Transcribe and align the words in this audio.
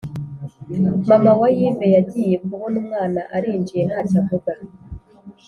Mama 1.09 1.31
wa 1.39 1.49
yive 1.57 1.87
yagiye 1.95 2.35
kubona 2.47 2.75
umwana 2.83 3.21
arinjiye 3.35 3.83
ntacyo 3.89 4.15
avuga 4.21 4.51